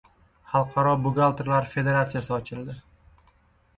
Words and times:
Xalqaro 0.53 0.93
buxgalterlar 1.03 1.69
federatsiyasi 1.75 2.35
ochildi 2.39 2.79